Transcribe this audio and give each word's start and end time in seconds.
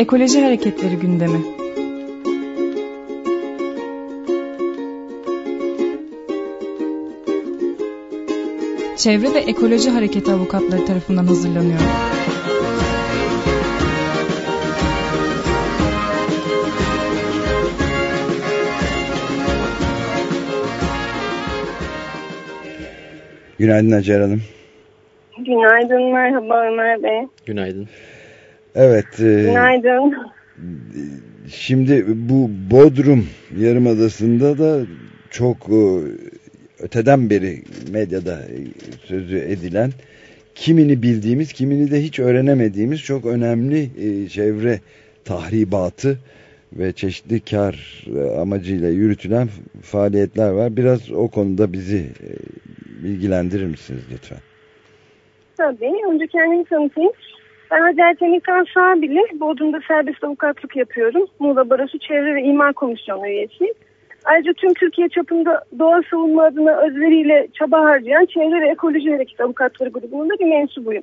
Ekoloji 0.00 0.40
Hareketleri 0.40 0.96
gündemi. 0.96 1.38
Çevre 8.96 9.34
ve 9.34 9.38
Ekoloji 9.38 9.90
Hareketi 9.90 10.32
avukatları 10.32 10.84
tarafından 10.84 11.26
hazırlanıyor. 11.26 11.80
Günaydın 23.58 23.92
Hacer 23.92 24.20
Hanım. 24.20 24.42
Günaydın, 25.38 26.12
merhaba 26.12 26.66
Ömer 26.66 27.02
Bey. 27.02 27.26
Günaydın. 27.46 27.88
Evet. 28.74 29.20
E, 29.20 29.42
Günaydın. 29.42 30.16
Şimdi 31.48 32.04
bu 32.08 32.50
Bodrum 32.70 33.26
Yarımadası'nda 33.58 34.58
da 34.58 34.86
çok 35.30 35.56
e, 35.56 35.82
öteden 36.80 37.30
beri 37.30 37.62
medyada 37.92 38.38
sözü 39.04 39.38
edilen 39.38 39.90
kimini 40.54 41.02
bildiğimiz 41.02 41.52
kimini 41.52 41.90
de 41.90 42.02
hiç 42.02 42.18
öğrenemediğimiz 42.18 43.00
çok 43.00 43.26
önemli 43.26 43.90
e, 43.98 44.28
çevre 44.28 44.80
tahribatı 45.24 46.18
ve 46.72 46.92
çeşitli 46.92 47.40
kar 47.40 48.04
amacıyla 48.40 48.88
yürütülen 48.88 49.48
faaliyetler 49.82 50.50
var. 50.50 50.76
Biraz 50.76 51.10
o 51.10 51.28
konuda 51.28 51.72
bizi 51.72 51.98
e, 51.98 52.30
bilgilendirir 53.04 53.66
misiniz 53.66 54.02
lütfen? 54.12 54.38
Tabii. 55.56 55.92
Önce 56.12 56.26
kendimi 56.26 56.64
tanıtayım. 56.64 57.12
Ben 57.70 57.80
Hacer 57.82 58.14
Temikan 58.14 58.66
Sabili. 58.74 59.40
Bodrum'da 59.40 59.80
serbest 59.88 60.24
avukatlık 60.24 60.76
yapıyorum. 60.76 61.26
Muğla 61.38 61.70
Barosu 61.70 61.98
Çevre 61.98 62.34
ve 62.34 62.42
İmar 62.42 62.72
Komisyonu 62.72 63.28
üyesiyim. 63.28 63.74
Ayrıca 64.24 64.52
tüm 64.52 64.74
Türkiye 64.74 65.08
çapında 65.08 65.64
doğa 65.78 66.02
savunma 66.10 66.42
adına 66.44 66.76
özveriyle 66.76 67.48
çaba 67.58 67.80
harcayan 67.80 68.26
Çevre 68.26 68.60
ve 68.60 68.68
Ekoloji 68.68 69.10
Hareket 69.10 69.40
Avukatları 69.40 69.90
grubunun 69.90 70.30
da 70.30 70.38
bir 70.38 70.44
mensubuyum. 70.44 71.02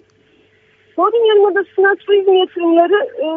Bodrum 0.97 1.25
Yarımadası'na 1.25 1.95
turizm 1.95 2.33
yatırımları 2.33 3.07
e, 3.23 3.29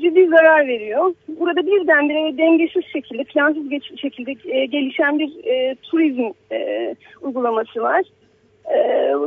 ciddi 0.00 0.26
zarar 0.26 0.66
veriyor. 0.68 1.14
Burada 1.28 1.66
birdenbire 1.66 2.38
dengesiz 2.38 2.84
şekilde, 2.92 3.24
plansız 3.24 3.68
geç, 3.68 4.00
şekilde 4.00 4.30
e, 4.44 4.66
gelişen 4.66 5.18
bir 5.18 5.44
e, 5.44 5.74
turizm 5.74 6.30
e, 6.52 6.94
uygulaması 7.22 7.82
var. 7.82 8.02
E, 8.74 8.78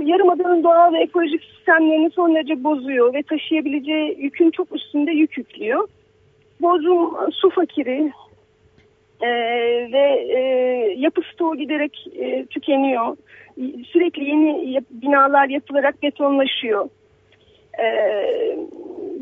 Yarımada'nın 0.04 0.64
doğal 0.64 0.94
ve 0.94 1.00
ekolojik 1.00 1.44
sistemlerini 1.44 2.10
son 2.10 2.36
derece 2.36 2.64
bozuyor 2.64 3.14
ve 3.14 3.24
taşıyabileceği 3.24 4.18
yükün 4.20 4.52
çok 4.52 4.76
üstünde 4.76 5.12
yük 5.12 5.38
yüklüyor. 5.38 5.88
Bodrum 6.62 7.32
su 7.32 7.50
fakiri 7.50 8.12
e, 9.22 9.30
ve 9.92 10.26
e, 10.30 10.40
yapı 10.98 11.22
stoğu 11.34 11.58
giderek 11.58 12.08
e, 12.16 12.46
tükeniyor. 12.46 13.18
Sürekli 13.88 14.24
yeni 14.24 14.72
yap, 14.72 14.84
binalar 14.90 15.50
yapılarak 15.50 16.04
betonlaşıyor 16.04 16.90
e, 17.80 17.86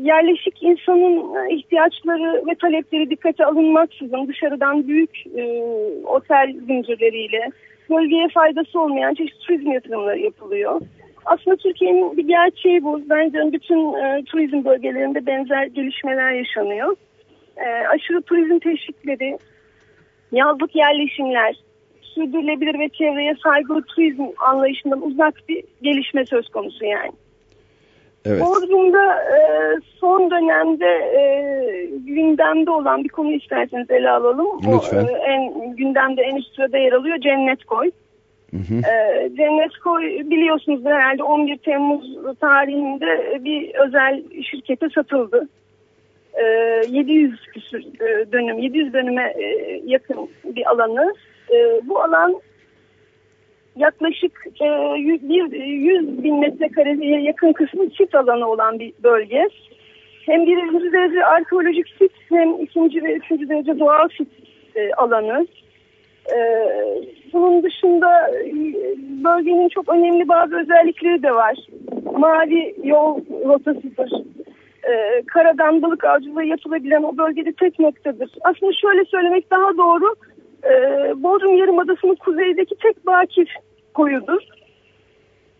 yerleşik 0.00 0.62
insanın 0.62 1.48
ihtiyaçları 1.50 2.46
ve 2.46 2.54
talepleri 2.54 3.10
dikkate 3.10 3.44
alınmaksızın 3.44 4.28
dışarıdan 4.28 4.88
büyük 4.88 5.26
e, 5.36 5.62
otel 6.04 6.52
zincirleriyle 6.66 7.50
bölgeye 7.90 8.28
faydası 8.28 8.80
olmayan 8.80 9.14
çeşitli 9.14 9.38
turizm 9.38 9.72
yatırımları 9.72 10.18
yapılıyor. 10.18 10.80
Aslında 11.24 11.56
Türkiye'nin 11.56 12.16
bir 12.16 12.26
gerçeği 12.26 12.84
bu. 12.84 13.02
Bence 13.10 13.38
bütün 13.52 13.94
e, 13.94 14.24
turizm 14.24 14.64
bölgelerinde 14.64 15.26
benzer 15.26 15.66
gelişmeler 15.66 16.32
yaşanıyor. 16.32 16.96
E, 17.56 17.86
aşırı 17.86 18.22
turizm 18.22 18.58
teşvikleri, 18.58 19.38
yazlık 20.32 20.76
yerleşimler, 20.76 21.56
sürdürülebilir 22.02 22.78
ve 22.78 22.88
çevreye 22.88 23.34
saygılı 23.44 23.82
turizm 23.82 24.24
anlayışından 24.48 25.02
uzak 25.02 25.48
bir 25.48 25.64
gelişme 25.82 26.26
söz 26.26 26.48
konusu 26.48 26.84
yani. 26.84 27.12
Evet. 28.24 28.40
Bodrum'da 28.40 29.14
e, 29.14 29.38
son 30.00 30.30
dönemde 30.30 30.86
e, 30.86 31.22
gündemde 32.06 32.70
olan 32.70 33.04
bir 33.04 33.08
konu 33.08 33.32
isterseniz 33.32 33.90
ele 33.90 34.10
alalım. 34.10 34.46
Lütfen. 34.56 35.04
O, 35.04 35.08
e, 35.08 35.12
en, 35.12 35.76
gündemde 35.76 36.22
en 36.22 36.36
üst 36.36 36.54
sırada 36.54 36.78
yer 36.78 36.92
alıyor 36.92 37.18
Cennet 37.18 37.64
Koy. 37.64 37.90
Hı 38.50 38.56
hı. 38.56 38.74
E, 38.74 39.28
Cennet 39.36 39.78
Koy 39.78 40.02
biliyorsunuz 40.04 40.84
herhalde 40.84 41.22
11 41.22 41.56
Temmuz 41.56 42.16
tarihinde 42.40 43.44
bir 43.44 43.74
özel 43.74 44.22
şirkete 44.50 44.88
satıldı. 44.94 45.48
E, 46.34 46.44
700 46.88 47.40
küsür 47.40 47.80
e, 47.80 48.32
dönüm, 48.32 48.58
700 48.58 48.92
dönüme 48.92 49.34
e, 49.38 49.80
yakın 49.84 50.28
bir 50.44 50.70
alanı. 50.70 51.14
E, 51.50 51.80
bu 51.88 52.02
alan 52.02 52.40
yaklaşık 53.76 54.46
e, 54.60 54.66
100, 54.98 55.22
100 55.22 56.24
bin 56.24 56.38
metrekareye 56.38 57.20
yakın 57.22 57.52
kısmı 57.52 57.90
sit 57.98 58.14
alanı 58.14 58.48
olan 58.48 58.78
bir 58.78 58.92
bölge. 59.02 59.48
Hem 60.26 60.46
birinci 60.46 60.92
derece 60.92 61.24
arkeolojik 61.24 61.88
sit 61.88 62.12
hem 62.28 62.60
ikinci 62.60 63.04
ve 63.04 63.12
üçüncü 63.12 63.48
derece 63.48 63.78
doğal 63.78 64.08
sit 64.08 64.28
e, 64.74 64.92
alanı. 64.92 65.46
E, 66.34 66.38
bunun 67.32 67.62
dışında 67.62 68.28
e, 68.28 68.52
bölgenin 69.24 69.68
çok 69.68 69.88
önemli 69.88 70.28
bazı 70.28 70.60
özellikleri 70.60 71.22
de 71.22 71.34
var. 71.34 71.56
Mavi 72.18 72.74
yol 72.84 73.20
rotasıdır. 73.44 74.12
E, 74.82 75.22
karadan 75.26 75.82
balık 75.82 76.04
avcılığı 76.04 76.44
yapılabilen 76.44 77.02
o 77.02 77.16
bölgede 77.16 77.52
tek 77.52 77.78
noktadır. 77.78 78.30
Aslında 78.44 78.72
şöyle 78.72 79.04
söylemek 79.04 79.50
daha 79.50 79.76
doğru. 79.76 80.14
E, 80.64 80.72
Bodrum 81.22 81.56
Yarımadası'nın 81.56 82.14
kuzeydeki 82.14 82.74
tek 82.82 83.06
bakir 83.06 83.56
koyudur. 83.94 84.42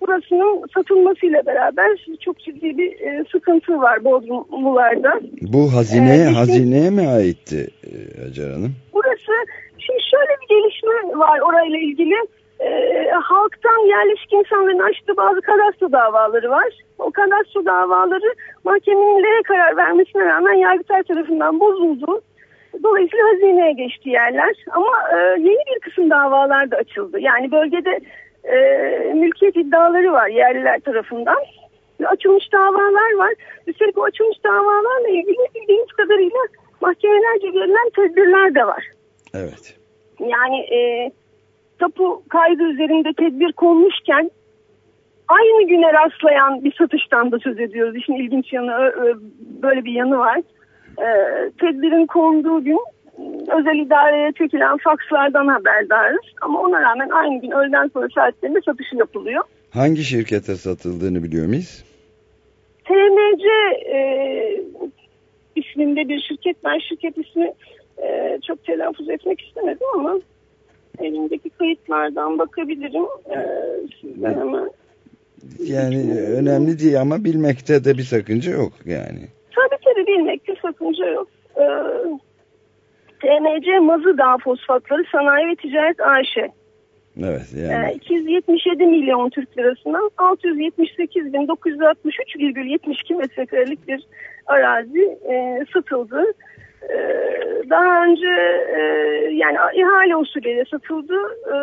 Burasının 0.00 0.64
satılmasıyla 0.74 1.46
beraber 1.46 2.06
çok 2.20 2.38
ciddi 2.38 2.78
bir 2.78 3.00
e, 3.00 3.24
sıkıntı 3.32 3.78
var 3.80 4.04
Bodrumlularda. 4.04 5.20
Bu 5.40 5.74
hazineye, 5.74 6.22
Ee, 6.24 6.34
hazineye 6.34 6.90
mi 6.90 7.08
aitti 7.08 7.68
e, 7.86 8.22
Hacer 8.22 8.50
Hanım? 8.50 8.72
Burası 8.94 9.32
şimdi 9.78 10.00
şöyle 10.10 10.32
bir 10.42 10.48
gelişme 10.48 11.18
var 11.18 11.40
orayla 11.40 11.78
ilgili. 11.78 12.14
E, 12.60 12.68
halktan 13.22 13.86
yerleşik 13.88 14.32
insanların 14.32 14.78
açtığı 14.78 15.16
bazı 15.16 15.40
kadastro 15.40 15.92
davaları 15.92 16.50
var. 16.50 16.68
O 16.98 17.10
kadastro 17.10 17.64
davaları 17.64 18.34
mahkemenin 18.64 19.42
karar 19.42 19.76
vermesine 19.76 20.24
rağmen 20.24 20.52
yargıtay 20.54 21.02
tarafından 21.02 21.60
bozuldu. 21.60 22.20
Dolayısıyla 22.82 23.24
hazineye 23.32 23.72
geçti 23.72 24.10
yerler. 24.10 24.54
Ama 24.70 24.92
e, 25.12 25.16
yeni 25.40 25.62
bir 25.74 25.80
kısım 25.80 26.10
davalar 26.10 26.70
da 26.70 26.76
açıldı. 26.76 27.20
Yani 27.20 27.52
bölgede 27.52 28.00
e, 28.44 28.56
mülkiyet 29.14 29.56
iddiaları 29.56 30.12
var 30.12 30.28
yerliler 30.28 30.80
tarafından. 30.80 31.38
Açılmış 32.04 32.52
davalar 32.52 33.16
var. 33.16 33.34
Üstelik 33.66 33.98
o 33.98 34.04
açılmış 34.04 34.44
davalarla 34.44 35.08
ilgili 35.08 35.46
bildiğimiz 35.54 35.92
kadarıyla 35.92 36.40
mahkemelerce 36.80 37.46
verilen 37.46 37.90
tedbirler 37.96 38.54
de 38.54 38.66
var. 38.66 38.84
Evet. 39.34 39.76
Yani 40.20 40.56
e, 40.56 41.10
tapu 41.78 42.22
kaydı 42.28 42.62
üzerinde 42.62 43.12
tedbir 43.12 43.52
konmuşken 43.52 44.30
aynı 45.28 45.68
güne 45.68 45.92
rastlayan 45.92 46.64
bir 46.64 46.72
satıştan 46.72 47.32
da 47.32 47.38
söz 47.38 47.60
ediyoruz. 47.60 47.96
İşin 47.96 48.14
ilginç 48.14 48.52
yanı 48.52 48.92
böyle 49.62 49.84
bir 49.84 49.92
yanı 49.92 50.18
var. 50.18 50.40
E, 50.98 51.08
tedbirin 51.60 52.06
konduğu 52.06 52.64
gün 52.64 52.78
özel 53.58 53.86
idareye 53.86 54.32
çekilen 54.32 54.76
fakslardan 54.76 55.46
haberdarız. 55.46 56.26
Ama 56.40 56.60
ona 56.60 56.80
rağmen 56.82 57.08
aynı 57.08 57.40
gün 57.40 57.50
öğleden 57.50 57.90
sonra 57.94 58.08
saatlerinde 58.14 58.60
satışı 58.64 58.96
yapılıyor. 58.96 59.44
Hangi 59.70 60.04
şirkete 60.04 60.54
satıldığını 60.54 61.22
biliyor 61.22 61.46
muyuz? 61.46 61.84
TMC 62.84 63.46
e, 63.94 63.98
isminde 65.56 66.08
bir 66.08 66.20
şirket. 66.28 66.56
Ben 66.64 66.78
şirket 66.88 67.18
ismi 67.18 67.52
e, 68.02 68.38
çok 68.46 68.64
telaffuz 68.64 69.10
etmek 69.10 69.40
istemedim 69.40 69.86
ama 69.94 70.20
elimdeki 70.98 71.50
kayıtlardan 71.50 72.38
bakabilirim. 72.38 73.04
E, 73.30 73.38
sizden 74.00 74.40
hemen. 74.40 74.70
Yani 75.58 76.20
önemli 76.20 76.78
değil 76.78 77.00
ama 77.00 77.24
bilmekte 77.24 77.84
de 77.84 77.98
bir 77.98 78.02
sakınca 78.02 78.52
yok 78.52 78.72
yani. 78.84 79.20
Tabii 79.54 79.80
tabii 79.84 80.06
bilmekte 80.06 80.41
sakınca 80.62 81.06
yok. 81.06 81.28
E, 81.56 81.64
TMC 83.20 83.78
Mazı 83.78 84.18
Dağ 84.18 84.36
Fosfatları 84.44 85.04
Sanayi 85.12 85.46
ve 85.46 85.54
Ticaret 85.54 86.00
AŞ. 86.00 86.36
Evet 87.18 87.54
E, 87.56 87.60
yani. 87.60 87.92
277 87.92 88.86
milyon 88.86 89.30
Türk 89.30 89.58
lirasından 89.58 90.10
678.963,72 90.18 93.14
metrekarelik 93.16 93.88
bir 93.88 94.04
arazi 94.46 95.18
e, 95.30 95.64
satıldı. 95.72 96.24
E, 96.90 96.96
daha 97.70 98.04
önce 98.04 98.26
e, 98.76 98.80
yani 99.32 99.56
ihale 99.74 100.16
usulüyle 100.16 100.64
satıldı. 100.70 101.14
E, 101.46 101.54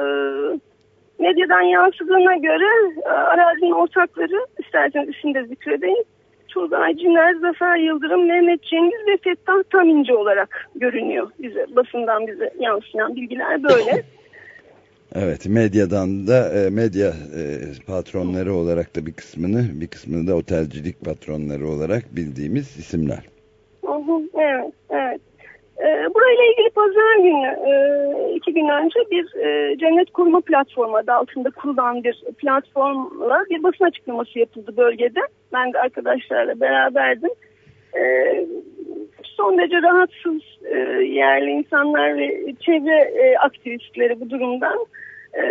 medyadan 1.23 1.61
yansıdığına 1.61 2.35
göre 2.35 2.65
e, 3.05 3.09
arazinin 3.09 3.71
ortakları 3.71 4.45
isterseniz 4.59 5.09
isim 5.15 5.33
de 5.33 5.43
zikredeyim. 5.45 6.03
Turgay 6.49 6.97
Ciner, 6.97 7.33
Zafer 7.33 7.77
Yıldırım, 7.77 8.27
Mehmet 8.27 8.63
Cengiz 8.63 9.07
ve 9.07 9.17
Fettah 9.23 9.63
Taminci 9.71 10.13
olarak 10.13 10.69
görünüyor 10.75 11.31
bize. 11.39 11.65
Basından 11.75 12.27
bize 12.27 12.53
yansıyan 12.59 13.15
bilgiler 13.15 13.63
böyle. 13.63 14.03
Evet 15.15 15.45
medyadan 15.45 16.27
da 16.27 16.53
e, 16.53 16.69
medya 16.69 17.07
e, 17.07 17.43
patronları 17.87 18.53
olarak 18.53 18.95
da 18.95 19.05
bir 19.05 19.13
kısmını 19.13 19.81
bir 19.81 19.87
kısmını 19.87 20.27
da 20.27 20.35
otelcilik 20.35 21.05
patronları 21.05 21.67
olarak 21.67 22.15
bildiğimiz 22.15 22.77
isimler. 22.77 23.23
evet, 24.33 24.73
evet. 24.89 25.21
E, 26.09 26.13
burayla 26.13 26.43
ilgili 26.43 26.69
pazar 26.69 27.15
günü 27.17 27.71
e, 27.71 28.35
iki 28.35 28.53
gün 28.53 28.67
önce 28.67 28.99
bir 29.11 29.35
e, 29.35 29.77
cennet 29.77 30.11
koruma 30.11 30.41
platformu 30.41 30.97
adı 30.97 31.13
altında 31.13 31.49
kurulan 31.49 32.03
bir 32.03 32.23
platformla 32.37 33.45
bir 33.49 33.63
basın 33.63 33.85
açıklaması 33.85 34.39
yapıldı 34.39 34.77
bölgede. 34.77 35.19
Ben 35.53 35.73
de 35.73 35.79
arkadaşlarla 35.79 36.59
beraberdim. 36.59 37.29
E, 37.97 38.01
son 39.23 39.57
derece 39.57 39.81
rahatsız 39.81 40.41
e, 40.71 40.77
yerli 41.03 41.51
insanlar 41.51 42.17
ve 42.17 42.53
çevre 42.59 43.37
aktivistleri 43.39 44.19
bu 44.21 44.29
durumdan 44.29 44.77
e, 45.33 45.43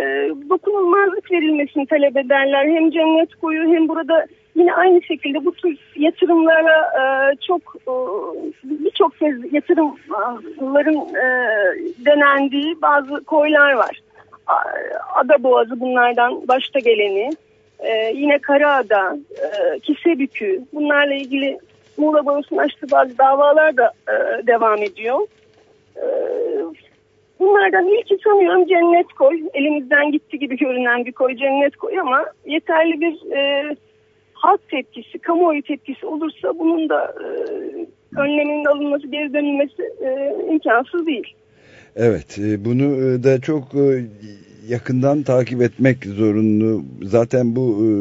dokunulmazlık 0.49 1.31
verilmesini 1.31 1.85
talep 1.85 2.17
ederler. 2.17 2.65
Hem 2.65 2.91
cennet 2.91 3.35
koyu 3.35 3.73
hem 3.73 3.87
burada 3.87 4.25
yine 4.59 4.73
aynı 4.73 5.01
şekilde 5.03 5.45
bu 5.45 5.51
tür 5.51 5.77
yatırımlara 5.95 6.91
e, 7.01 7.35
çok 7.47 7.61
e, 7.87 7.93
birçok 8.63 9.19
kez 9.19 9.53
yatırımların 9.53 11.15
e, 11.15 11.25
denendiği 12.05 12.81
bazı 12.81 13.23
koylar 13.23 13.73
var. 13.73 14.01
Ada 15.15 15.43
Boğazı 15.43 15.79
bunlardan 15.79 16.47
başta 16.47 16.79
geleni. 16.79 17.29
E, 17.79 18.11
yine 18.15 18.39
Karaada, 18.39 19.17
e, 19.31 19.79
Kisebükü 19.79 20.61
bunlarla 20.73 21.13
ilgili 21.13 21.59
Muğla 21.97 22.25
Barosu'nun 22.25 22.59
açtığı 22.59 22.91
bazı 22.91 23.17
davalar 23.17 23.77
da 23.77 23.93
e, 24.07 24.47
devam 24.47 24.83
ediyor. 24.83 25.19
E, 25.97 26.05
bunlardan 27.39 27.87
ilki 27.87 28.17
sanıyorum 28.23 28.65
Cennet 28.65 29.13
Koy. 29.13 29.41
Elimizden 29.53 30.11
gitti 30.11 30.39
gibi 30.39 30.57
görünen 30.57 31.05
bir 31.05 31.11
koy 31.11 31.35
Cennet 31.35 31.75
Koy 31.75 31.99
ama 31.99 32.25
yeterli 32.45 33.01
bir 33.01 33.31
e, 33.31 33.75
halk 34.39 34.69
tepkisi, 34.69 35.19
kamuoyu 35.19 35.61
tepkisi 35.61 36.05
olursa 36.05 36.59
bunun 36.59 36.89
da 36.89 37.13
e, 37.23 37.27
önleminin 38.21 38.65
alınması, 38.65 39.07
geri 39.07 39.33
dönülmesi 39.33 39.83
e, 40.01 40.35
imkansız 40.53 41.07
değil. 41.07 41.35
Evet, 41.95 42.39
e, 42.39 42.65
bunu 42.65 42.83
e, 42.83 43.23
da 43.23 43.41
çok 43.41 43.75
e, 43.75 44.05
yakından 44.67 45.23
takip 45.23 45.61
etmek 45.61 46.05
zorunlu. 46.05 46.83
Zaten 47.01 47.55
bu 47.55 47.95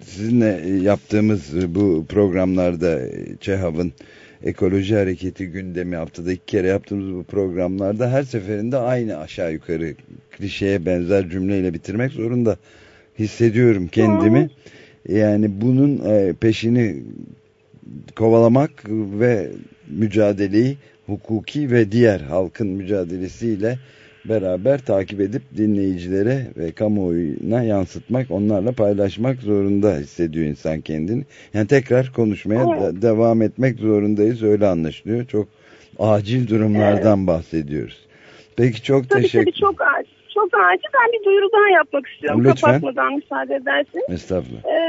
sizinle 0.00 0.60
yaptığımız 0.82 1.74
bu 1.74 2.04
programlarda 2.08 2.98
ÇEHAV'ın 3.40 3.92
ekoloji 4.44 4.96
hareketi 4.96 5.46
gündemi 5.46 5.96
haftada 5.96 6.32
iki 6.32 6.46
kere 6.46 6.66
yaptığımız 6.66 7.14
bu 7.14 7.24
programlarda 7.24 8.10
her 8.10 8.22
seferinde 8.22 8.76
aynı 8.76 9.18
aşağı 9.18 9.52
yukarı 9.52 9.94
klişeye 10.30 10.86
benzer 10.86 11.28
cümleyle 11.28 11.74
bitirmek 11.74 12.12
zorunda 12.12 12.56
hissediyorum 13.18 13.88
kendimi. 13.88 14.40
Hı. 14.40 14.48
Yani 15.08 15.60
bunun 15.60 16.10
e, 16.10 16.32
peşini 16.40 17.02
kovalamak 18.16 18.70
ve 18.88 19.50
mücadeleyi 19.88 20.76
hukuki 21.06 21.70
ve 21.70 21.92
diğer 21.92 22.20
halkın 22.20 22.66
mücadelesiyle 22.66 23.78
beraber 24.24 24.78
takip 24.78 25.20
edip 25.20 25.42
dinleyicilere 25.56 26.46
ve 26.56 26.72
kamuoyuna 26.72 27.62
yansıtmak, 27.62 28.30
onlarla 28.30 28.72
paylaşmak 28.72 29.38
zorunda 29.38 29.96
hissediyor 29.96 30.46
insan 30.46 30.80
kendini. 30.80 31.24
Yani 31.54 31.66
tekrar 31.66 32.12
konuşmaya 32.12 32.66
evet. 32.80 33.02
devam 33.02 33.42
etmek 33.42 33.78
zorundayız 33.78 34.42
öyle 34.42 34.66
anlaşılıyor. 34.66 35.24
Çok 35.24 35.48
acil 35.98 36.48
durumlardan 36.48 37.18
evet. 37.18 37.26
bahsediyoruz. 37.26 38.06
Peki 38.56 38.82
çok 38.82 39.10
tabii, 39.10 39.22
teşekkür. 39.22 39.52
Tabii 39.52 39.60
çok 39.60 39.80
acil 39.80 40.16
çok 40.36 40.54
acil 40.54 40.88
ben 40.94 41.12
bir 41.12 41.24
duyuru 41.24 41.48
daha 41.52 41.68
yapmak 41.68 42.06
istiyorum. 42.06 42.44
Lütfen. 42.44 42.80
Kapatmadan 42.80 43.14
müsaade 43.14 43.54
edersin. 43.54 44.02
Estağfurullah. 44.08 44.64
Ee, 44.64 44.85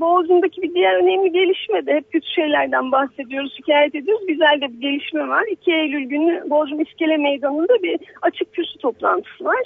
Boğaz'ındaki 0.00 0.62
bir 0.62 0.74
diğer 0.74 0.94
önemli 0.94 1.32
gelişme 1.32 1.86
de 1.86 1.94
hep 1.94 2.12
kötü 2.12 2.26
şeylerden 2.26 2.92
bahsediyoruz, 2.92 3.56
şikayet 3.56 3.94
ediyoruz. 3.94 4.26
Güzel 4.26 4.60
de 4.60 4.68
bir 4.72 4.80
gelişme 4.80 5.28
var. 5.28 5.44
2 5.50 5.72
Eylül 5.72 6.04
günü 6.04 6.42
Boğaz'ın 6.50 6.78
İskele 6.78 7.16
Meydanı'nda 7.16 7.82
bir 7.82 8.00
açık 8.22 8.52
kürsü 8.52 8.78
toplantısı 8.78 9.44
var. 9.44 9.62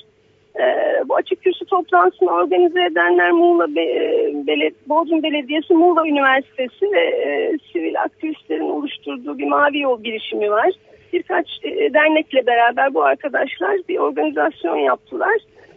Ee, 0.60 1.02
bu 1.08 1.16
açık 1.16 1.42
kürsü 1.42 1.64
toplantısını 1.64 2.30
organize 2.30 2.84
edenler 2.84 3.30
Muğla 3.30 3.74
Be 3.74 3.86
Beled 4.46 4.74
Bodrum 4.88 5.22
Belediyesi, 5.22 5.74
Muğla 5.74 6.06
Üniversitesi 6.06 6.92
ve 6.92 7.04
e, 7.04 7.58
sivil 7.72 8.00
aktivistlerin 8.00 8.70
oluşturduğu 8.70 9.38
bir 9.38 9.46
Mavi 9.46 9.80
Yol 9.80 10.02
girişimi 10.02 10.50
var 10.50 10.70
birkaç 11.12 11.46
e, 11.62 11.94
dernekle 11.94 12.46
beraber 12.46 12.94
bu 12.94 13.04
arkadaşlar 13.04 13.76
bir 13.88 13.98
organizasyon 13.98 14.76
yaptılar. 14.76 15.36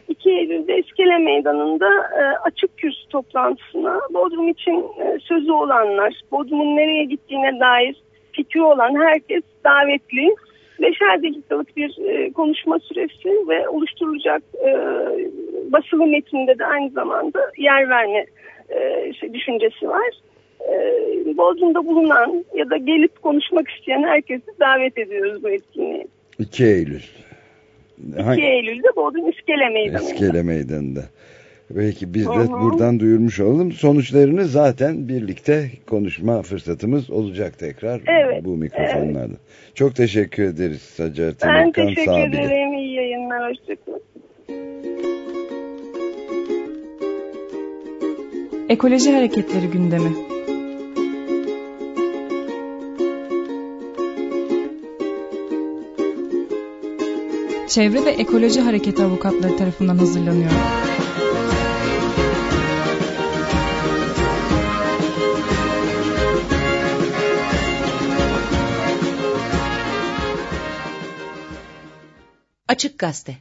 2 0.09 0.29
Eylül'de 0.29 0.79
İskele 0.79 1.17
Meydanı'nda 1.17 1.89
e, 1.89 2.23
açık 2.43 2.77
kürsü 2.77 3.07
toplantısına 3.09 3.99
Bodrum 4.13 4.47
için 4.49 4.85
e, 5.01 5.19
sözü 5.19 5.51
olanlar, 5.51 6.21
Bodrum'un 6.31 6.77
nereye 6.77 7.03
gittiğine 7.03 7.59
dair 7.59 7.95
fikri 8.31 8.61
olan 8.61 8.95
herkes 8.95 9.43
davetli. 9.63 10.35
Beşer 10.81 11.23
dakikalık 11.23 11.77
bir 11.77 11.97
e, 12.07 12.31
konuşma 12.31 12.79
süresi 12.79 13.29
ve 13.49 13.69
oluşturulacak 13.69 14.43
basılı 15.71 16.05
metinde 16.05 16.59
de 16.59 16.65
aynı 16.65 16.89
zamanda 16.89 17.51
yer 17.57 17.89
verme 17.89 18.25
şey, 19.19 19.33
düşüncesi 19.33 19.89
var 19.89 20.11
e, 20.61 21.37
Bodrum'da 21.37 21.85
bulunan 21.85 22.45
ya 22.55 22.69
da 22.69 22.77
gelip 22.77 23.21
konuşmak 23.21 23.69
isteyen 23.69 24.03
herkesi 24.03 24.47
davet 24.59 24.97
ediyoruz 24.97 25.43
bu 25.43 25.49
etkinliğe. 25.49 26.07
2 26.39 26.65
Eylül. 26.65 27.01
2 27.97 28.21
Hangi? 28.21 28.41
Eylül'de 28.41 28.87
Bodrum 28.95 29.29
İskele 29.29 29.69
Meydanı'nda. 29.69 30.11
İskele 30.11 30.43
Meydanı'nda. 30.43 31.01
Belki 31.69 32.13
biz 32.13 32.25
de 32.25 32.29
-hı. 32.29 32.61
buradan 32.61 32.99
duyurmuş 32.99 33.39
olalım. 33.39 33.71
Sonuçlarını 33.71 34.45
zaten 34.45 35.07
birlikte 35.07 35.69
konuşma 35.87 36.41
fırsatımız 36.41 37.09
olacak 37.09 37.59
tekrar 37.59 38.01
evet, 38.07 38.45
bu 38.45 38.57
mikrofonlarda. 38.57 39.25
Evet. 39.25 39.75
Çok 39.75 39.95
teşekkür 39.95 40.43
ederiz 40.43 40.99
Hacer 40.99 41.33
Ben 41.43 41.71
teşekkür 41.71 42.11
ederim. 42.11 42.73
İyi 42.73 42.95
yayınlar. 42.95 43.49
Hoşçakalın. 43.49 44.01
Ekoloji 48.69 49.11
Hareketleri 49.11 49.67
gündemi 49.67 50.34
Çevre 57.67 58.05
ve 58.05 58.09
Ekoloji 58.09 58.61
Hareketi 58.61 59.03
avukatları 59.03 59.57
tarafından 59.57 59.97
hazırlanıyor. 59.97 60.51
Açık 72.67 72.99
Gazete 72.99 73.37